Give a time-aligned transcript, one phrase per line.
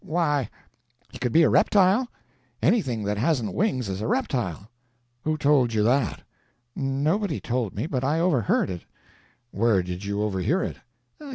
[0.03, 0.49] "Why,
[1.11, 2.07] he could be a reptile;
[2.59, 4.67] anything that hasn't wings is a reptile."
[5.25, 6.23] "Who told you that?"
[6.75, 8.81] "Nobody told me, but I overheard it."
[9.51, 10.77] "Where did you overhear it?"